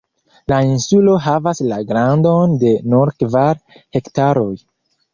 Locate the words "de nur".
2.65-3.15